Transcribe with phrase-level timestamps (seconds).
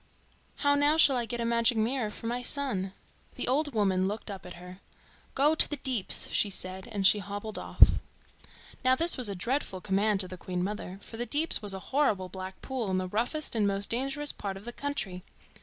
[0.55, 2.93] How now shall I get a magic mirror for my son?"
[3.35, 4.79] The old woman looked up at her.
[5.35, 7.83] "Go to the Deeps," she said, and she hobbled off.
[8.83, 11.79] Now this was a dreadful command to the Queen mother, for the Deeps was a
[11.93, 15.23] horrible black pool in the roughest and most dangerous part of the country.